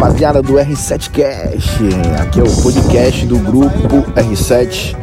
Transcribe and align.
rapaziada 0.00 0.40
do 0.40 0.54
R7Cast. 0.54 1.78
Aqui 2.22 2.40
é 2.40 2.42
o 2.42 2.62
podcast 2.62 3.26
do 3.26 3.38
grupo 3.38 4.00
R7. 4.12 4.96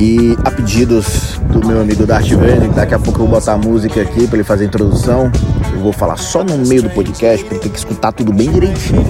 E 0.00 0.36
a 0.44 0.50
pedidos 0.50 1.38
do 1.48 1.64
meu 1.64 1.80
amigo 1.80 2.04
Darth 2.04 2.30
Vader, 2.30 2.68
daqui 2.72 2.92
a 2.92 2.98
pouco 2.98 3.20
eu 3.20 3.26
vou 3.26 3.38
botar 3.38 3.52
a 3.52 3.56
música 3.56 4.02
aqui 4.02 4.26
para 4.26 4.38
ele 4.38 4.44
fazer 4.44 4.64
a 4.64 4.66
introdução. 4.66 5.30
Eu 5.72 5.78
vou 5.78 5.92
falar 5.92 6.16
só 6.16 6.42
no 6.42 6.58
meio 6.58 6.82
do 6.82 6.90
podcast, 6.90 7.44
porque 7.44 7.60
tem 7.60 7.70
que 7.70 7.78
escutar 7.78 8.10
tudo 8.10 8.32
bem 8.32 8.50
direitinho. 8.50 9.04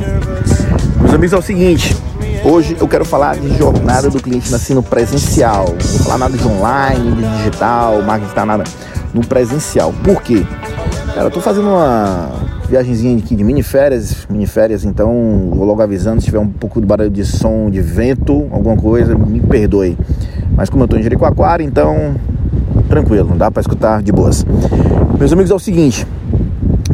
Meus 1.01 1.15
amigos, 1.15 1.33
é 1.33 1.39
o 1.39 1.43
seguinte. 1.43 1.97
Hoje 2.45 2.77
eu 2.79 2.87
quero 2.87 3.07
falar 3.07 3.39
de 3.39 3.57
jornada 3.57 4.11
do 4.11 4.21
cliente 4.21 4.51
no 4.51 4.57
ensino 4.59 4.83
presencial. 4.83 5.71
Não 5.71 5.79
vou 5.79 6.05
falar 6.05 6.19
nada 6.19 6.37
de 6.37 6.47
online, 6.47 7.13
de 7.13 7.37
digital, 7.39 8.03
marketing, 8.03 8.47
nada. 8.47 8.65
No 9.15 9.27
presencial. 9.27 9.95
Por 10.05 10.21
quê? 10.21 10.47
Cara, 11.15 11.29
eu 11.29 11.31
tô 11.31 11.41
fazendo 11.41 11.69
uma 11.69 12.46
viagemzinha 12.67 13.17
aqui 13.19 13.35
de 13.37 13.45
mini 13.45 13.63
férias, 13.63 14.27
mini 14.29 14.47
férias, 14.47 14.85
então 14.85 15.51
vou 15.53 15.65
logo 15.65 15.81
avisando 15.81 16.21
se 16.21 16.27
tiver 16.27 16.39
um 16.39 16.49
pouco 16.49 16.81
de 16.81 16.87
barulho 16.87 17.11
de 17.11 17.25
som, 17.25 17.71
de 17.71 17.81
vento, 17.81 18.49
alguma 18.51 18.77
coisa, 18.77 19.17
me 19.17 19.41
perdoe. 19.41 19.97
Mas 20.57 20.69
como 20.69 20.85
eu 20.85 20.89
tô 20.89 20.97
em 20.97 21.03
Jericoacoara, 21.03 21.63
então 21.63 22.15
tranquilo, 22.89 23.35
dá 23.37 23.51
para 23.51 23.61
escutar 23.61 24.03
de 24.03 24.13
boas. 24.13 24.45
Meus 25.19 25.33
amigos, 25.33 25.51
é 25.51 25.55
o 25.55 25.59
seguinte, 25.59 26.07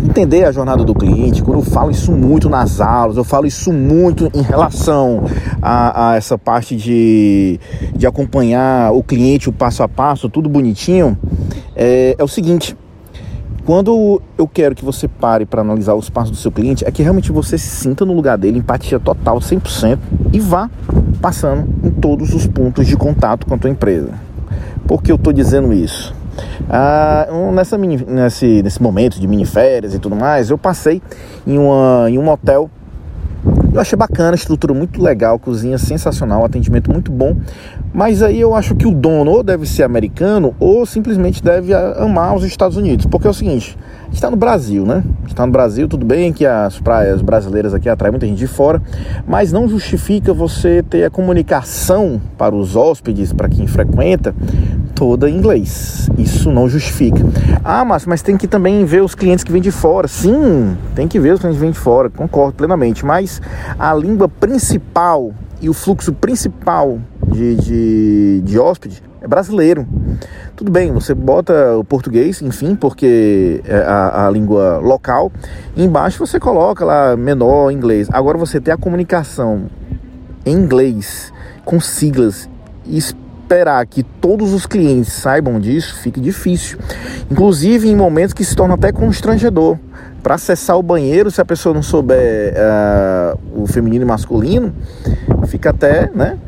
entender 0.02 0.44
a 0.44 0.52
jornada 0.52 0.84
do 0.84 0.94
cliente, 0.94 1.42
quando 1.42 1.58
eu 1.58 1.64
falo 1.64 1.90
isso 1.90 2.12
muito 2.12 2.50
nas 2.50 2.80
aulas, 2.80 3.16
eu 3.16 3.24
falo 3.24 3.46
isso 3.46 3.72
muito 3.72 4.30
em 4.34 4.42
relação 4.42 5.24
a, 5.60 6.10
a, 6.10 6.16
essa 6.16 6.36
parte 6.36 6.76
de, 6.76 7.58
de 7.96 8.06
acompanhar 8.06 8.92
o 8.92 9.02
cliente, 9.02 9.48
o 9.48 9.52
passo 9.52 9.82
a 9.82 9.88
passo, 9.88 10.28
tudo 10.28 10.48
bonitinho, 10.48 11.16
é, 11.74 12.14
é 12.18 12.22
o 12.22 12.28
seguinte, 12.28 12.76
quando 13.64 14.20
eu 14.36 14.48
quero 14.48 14.74
que 14.74 14.84
você 14.84 15.06
pare 15.06 15.46
para 15.46 15.60
analisar 15.60 15.94
os 15.94 16.10
passos 16.10 16.30
do 16.30 16.36
seu 16.36 16.50
cliente, 16.50 16.84
é 16.84 16.90
que 16.90 17.02
realmente 17.02 17.30
você 17.30 17.56
se 17.56 17.68
sinta 17.68 18.04
no 18.04 18.12
lugar 18.12 18.36
dele, 18.36 18.58
empatia 18.58 18.98
total, 18.98 19.38
100%, 19.38 19.98
e 20.32 20.40
vá 20.40 20.68
passando 21.20 21.68
em 21.84 21.90
todos 21.90 22.34
os 22.34 22.46
pontos 22.46 22.86
de 22.86 22.96
contato 22.96 23.46
com 23.46 23.54
a 23.54 23.58
tua 23.58 23.70
empresa. 23.70 24.10
Por 24.86 25.02
que 25.02 25.12
eu 25.12 25.16
estou 25.16 25.32
dizendo 25.32 25.72
isso? 25.72 26.14
Ah, 26.68 27.28
nessa 27.54 27.78
mini, 27.78 28.04
nesse, 28.06 28.62
nesse 28.62 28.82
momento 28.82 29.20
de 29.20 29.26
mini 29.26 29.44
férias 29.44 29.94
e 29.94 29.98
tudo 29.98 30.16
mais, 30.16 30.50
eu 30.50 30.58
passei 30.58 31.00
em, 31.46 31.58
uma, 31.58 32.10
em 32.10 32.18
um 32.18 32.28
hotel 32.28 32.70
eu 33.72 33.80
achei 33.80 33.96
bacana, 33.96 34.34
estrutura 34.34 34.74
muito 34.74 35.02
legal, 35.02 35.38
cozinha 35.38 35.78
sensacional, 35.78 36.44
atendimento 36.44 36.92
muito 36.92 37.10
bom. 37.10 37.34
Mas 37.92 38.22
aí 38.22 38.40
eu 38.40 38.54
acho 38.54 38.74
que 38.74 38.86
o 38.86 38.90
dono 38.90 39.30
ou 39.30 39.42
deve 39.42 39.66
ser 39.66 39.82
americano 39.82 40.54
ou 40.60 40.84
simplesmente 40.84 41.42
deve 41.42 41.72
amar 41.74 42.34
os 42.34 42.44
Estados 42.44 42.76
Unidos. 42.76 43.06
Porque 43.06 43.26
é 43.26 43.30
o 43.30 43.34
seguinte, 43.34 43.78
a 44.02 44.04
gente 44.06 44.14
está 44.14 44.30
no 44.30 44.36
Brasil, 44.36 44.84
né? 44.84 45.02
Está 45.26 45.46
no 45.46 45.52
Brasil, 45.52 45.88
tudo 45.88 46.04
bem 46.04 46.32
que 46.32 46.44
as 46.44 46.78
praias 46.80 47.22
brasileiras 47.22 47.72
aqui 47.72 47.88
atraem 47.88 48.12
muita 48.12 48.26
gente 48.26 48.38
de 48.38 48.46
fora, 48.46 48.80
mas 49.26 49.52
não 49.52 49.66
justifica 49.66 50.34
você 50.34 50.82
ter 50.82 51.04
a 51.04 51.10
comunicação 51.10 52.20
para 52.36 52.54
os 52.54 52.76
hóspedes, 52.76 53.32
para 53.32 53.48
quem 53.48 53.66
frequenta, 53.66 54.34
toda 55.02 55.28
em 55.28 55.36
inglês. 55.36 56.08
Isso 56.16 56.48
não 56.52 56.68
justifica. 56.68 57.18
Ah, 57.64 57.84
Márcio, 57.84 58.08
mas 58.08 58.22
tem 58.22 58.36
que 58.36 58.46
também 58.46 58.84
ver 58.84 59.02
os 59.02 59.16
clientes 59.16 59.42
que 59.42 59.50
vêm 59.50 59.60
de 59.60 59.72
fora. 59.72 60.06
Sim, 60.06 60.76
tem 60.94 61.08
que 61.08 61.18
ver 61.18 61.32
os 61.32 61.40
clientes 61.40 61.58
que 61.58 61.60
vêm 61.60 61.72
de 61.72 61.78
fora, 61.78 62.08
concordo 62.08 62.52
plenamente. 62.52 63.04
Mas 63.04 63.42
a 63.76 63.92
língua 63.94 64.28
principal 64.28 65.32
e 65.60 65.68
o 65.68 65.72
fluxo 65.72 66.12
principal 66.12 67.00
de, 67.26 67.56
de, 67.56 68.42
de 68.44 68.58
hóspede 68.60 69.02
é 69.20 69.26
brasileiro. 69.26 69.84
Tudo 70.54 70.70
bem, 70.70 70.92
você 70.92 71.14
bota 71.14 71.76
o 71.76 71.82
português, 71.82 72.40
enfim, 72.40 72.76
porque 72.76 73.60
é 73.66 73.78
a, 73.78 74.28
a 74.28 74.30
língua 74.30 74.78
local. 74.78 75.32
E 75.74 75.82
embaixo 75.82 76.24
você 76.24 76.38
coloca 76.38 76.84
lá 76.84 77.16
menor, 77.16 77.72
inglês. 77.72 78.06
Agora 78.12 78.38
você 78.38 78.60
tem 78.60 78.72
a 78.72 78.76
comunicação 78.76 79.64
em 80.46 80.54
inglês 80.54 81.32
com 81.64 81.80
siglas 81.80 82.48
esperar 83.52 83.86
que 83.86 84.02
todos 84.02 84.54
os 84.54 84.64
clientes 84.64 85.12
saibam 85.12 85.60
disso 85.60 85.96
fica 85.96 86.18
difícil. 86.18 86.78
Inclusive 87.30 87.88
em 87.88 87.94
momentos 87.94 88.32
que 88.32 88.44
se 88.44 88.56
torna 88.56 88.74
até 88.74 88.90
constrangedor. 88.90 89.76
Para 90.22 90.36
acessar 90.36 90.78
o 90.78 90.82
banheiro, 90.82 91.30
se 91.30 91.40
a 91.40 91.44
pessoa 91.44 91.74
não 91.74 91.82
souber 91.82 92.54
uh, 92.54 93.62
o 93.62 93.66
feminino 93.66 94.04
e 94.04 94.08
masculino, 94.08 94.72
fica 95.46 95.70
até, 95.70 96.08
né? 96.14 96.38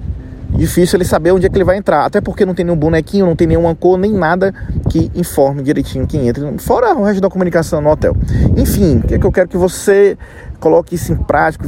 Difícil 0.50 0.96
ele 0.96 1.04
saber 1.04 1.32
onde 1.32 1.44
é 1.44 1.48
que 1.48 1.56
ele 1.56 1.64
vai 1.64 1.76
entrar. 1.76 2.04
Até 2.04 2.20
porque 2.20 2.46
não 2.46 2.54
tem 2.54 2.64
nenhum 2.64 2.76
bonequinho, 2.76 3.26
não 3.26 3.34
tem 3.34 3.48
nenhuma 3.48 3.74
cor, 3.74 3.98
nem 3.98 4.12
nada 4.12 4.54
que 4.94 5.10
informe 5.12 5.60
direitinho 5.60 6.06
quem 6.06 6.28
entra. 6.28 6.56
Fora 6.58 6.94
o 6.94 7.02
resto 7.02 7.20
da 7.20 7.28
comunicação 7.28 7.80
no 7.80 7.90
hotel. 7.90 8.16
Enfim, 8.56 8.98
o 8.98 9.02
que 9.02 9.14
é 9.14 9.18
que 9.18 9.26
eu 9.26 9.32
quero 9.32 9.48
que 9.48 9.56
você 9.56 10.16
coloque 10.60 10.94
isso 10.94 11.12
em 11.12 11.16
prática, 11.16 11.66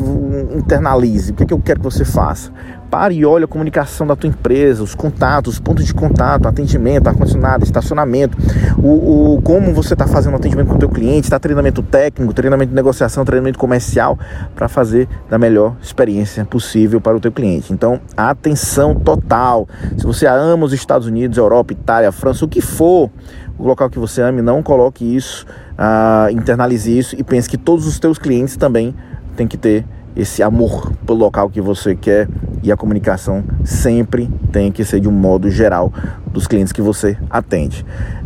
internalize. 0.57 1.33
O 1.33 1.35
que 1.35 1.43
é 1.43 1.47
que 1.47 1.53
eu 1.53 1.61
quero 1.61 1.81
que 1.81 1.85
você 1.85 2.05
faça? 2.05 2.51
Pare 2.91 3.15
e 3.15 3.27
olhe 3.27 3.45
a 3.45 3.49
comunicação 3.49 4.07
da 4.07 4.15
tua 4.15 4.29
empresa, 4.29 4.83
os 4.83 4.95
contatos, 4.95 5.55
os 5.55 5.61
pontos 5.61 5.85
de 5.85 5.93
contato, 5.93 6.47
atendimento, 6.47 7.09
ar-condicionado, 7.09 7.65
estacionamento, 7.65 8.39
o, 8.79 9.35
o, 9.35 9.43
como 9.43 9.75
você 9.75 9.93
está 9.93 10.07
fazendo 10.07 10.37
atendimento 10.37 10.69
com 10.69 10.77
o 10.77 10.79
teu 10.79 10.89
cliente, 10.89 11.27
está 11.27 11.39
treinamento 11.39 11.83
técnico, 11.83 12.33
treinamento 12.33 12.71
de 12.71 12.77
negociação, 12.77 13.25
treinamento 13.25 13.59
comercial, 13.59 14.19
para 14.55 14.69
fazer 14.69 15.09
da 15.29 15.37
melhor 15.37 15.77
experiência 15.83 16.45
possível 16.45 17.01
para 17.01 17.17
o 17.17 17.21
teu 17.21 17.33
cliente. 17.33 17.73
Então, 17.73 18.01
atenção 18.17 18.95
total. 18.95 19.69
Se 19.99 20.07
você 20.07 20.27
ama 20.27 20.65
os 20.65 20.73
Estados 20.73 21.07
Unidos, 21.07 21.37
Europa, 21.37 21.73
Itália, 21.73 22.13
França, 22.13 22.45
o 22.45 22.49
que 22.49 22.61
for, 22.61 23.11
o 23.59 23.67
local 23.67 23.89
que 23.89 23.99
você 23.99 24.23
ame, 24.23 24.43
não 24.43 24.63
coloque 24.63 25.05
isso, 25.05 25.47
uh, 25.73 26.31
internalize 26.31 26.97
isso 26.97 27.17
e 27.19 27.25
pense 27.25 27.49
que 27.49 27.57
todos 27.57 27.87
os 27.87 27.99
teus 27.99 28.19
clientes 28.19 28.57
também 28.57 28.95
têm 29.37 29.47
que 29.47 29.57
ter 29.57 29.85
esse 30.15 30.43
amor 30.43 30.93
pelo 31.07 31.19
local 31.19 31.51
que 31.51 31.61
você 31.61 31.95
quer 31.95 32.27
e 32.63 32.73
a 32.73 32.77
comunicação 32.77 33.45
sempre 33.65 34.31
tem 34.51 34.73
que 34.73 34.85
ser 34.85 34.99
de 34.99 35.09
um 35.09 35.13
modo 35.13 35.51
geral 35.51 35.93
dos 36.33 36.47
clientes 36.47 36.73
que 36.73 36.81
você 36.81 37.19
atende. 37.31 37.85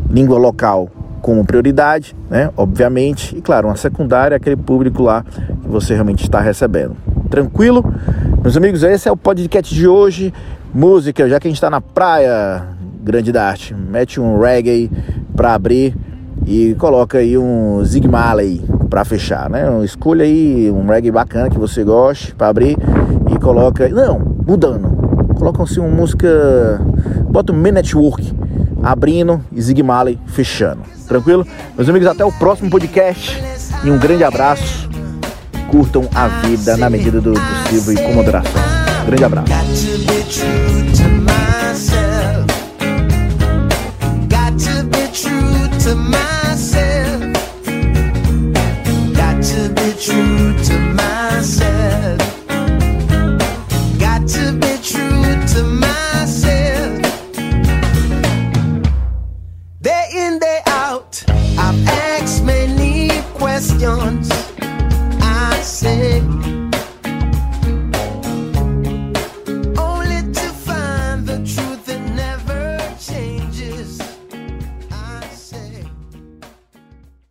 Língua 0.08 0.38
local 0.38 0.88
como 1.20 1.44
prioridade, 1.44 2.16
né? 2.30 2.50
Obviamente, 2.56 3.36
e 3.36 3.42
claro, 3.42 3.68
uma 3.68 3.76
secundária 3.76 4.36
aquele 4.36 4.56
público 4.56 5.02
lá 5.02 5.24
que 5.24 5.68
você 5.68 5.92
realmente 5.92 6.22
está 6.22 6.40
recebendo. 6.40 6.96
Tranquilo? 7.28 7.84
Meus 8.42 8.56
amigos, 8.56 8.82
esse 8.82 9.08
é 9.08 9.12
o 9.12 9.16
podcast 9.16 9.74
de 9.74 9.86
hoje. 9.86 10.32
Música, 10.72 11.28
já 11.28 11.38
que 11.38 11.48
a 11.48 11.50
gente 11.50 11.58
está 11.58 11.68
na 11.68 11.80
praia 11.80 12.62
grande 13.02 13.32
da 13.32 13.46
arte, 13.46 13.74
mete 13.74 14.20
um 14.20 14.38
reggae 14.38 14.90
para 15.34 15.54
abrir 15.54 15.96
e 16.46 16.74
coloca 16.74 17.18
aí 17.18 17.36
um 17.36 17.84
Zig 17.84 18.06
Marley 18.08 18.62
para 18.88 19.04
fechar, 19.04 19.48
né? 19.48 19.64
Escolha 19.84 20.24
aí 20.24 20.70
um 20.70 20.86
reggae 20.86 21.10
bacana 21.10 21.48
que 21.48 21.58
você 21.58 21.84
goste 21.84 22.34
para 22.34 22.48
abrir 22.48 22.76
e 23.30 23.38
coloca. 23.38 23.88
Não, 23.88 24.18
mudando. 24.46 25.34
Coloca 25.36 25.62
assim 25.62 25.80
uma 25.80 25.88
música. 25.88 26.80
Bota 27.30 27.52
um 27.52 27.56
Me 27.56 27.70
Network 27.70 28.34
abrindo 28.82 29.42
e 29.52 29.60
Zig 29.60 29.82
Marley 29.82 30.18
fechando. 30.26 30.80
Tranquilo? 31.06 31.46
Meus 31.76 31.88
amigos, 31.88 32.08
até 32.08 32.24
o 32.24 32.32
próximo 32.32 32.70
podcast 32.70 33.40
e 33.84 33.90
um 33.90 33.98
grande 33.98 34.24
abraço. 34.24 34.88
Curtam 35.70 36.08
a 36.14 36.26
vida 36.26 36.76
na 36.76 36.90
medida 36.90 37.20
do 37.20 37.32
possível 37.32 37.92
e 37.92 37.96
com 37.96 38.12
moderação. 38.12 38.60
Grande 39.06 39.24
abraço. 39.24 39.50
to 45.80 45.94
myself. 45.94 46.99